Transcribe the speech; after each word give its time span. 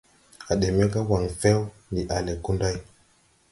A 0.51 0.53
de 0.61 0.67
me 0.75 0.85
ga 0.93 1.01
wangfew, 1.09 1.59
ndi 1.91 2.01
ale 2.15 2.33
Gunday. 2.43 2.77